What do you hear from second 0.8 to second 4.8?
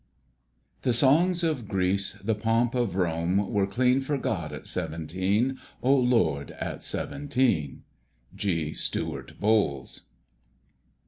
"The songs of Greece, the pomp of Rome, Were clean forgot at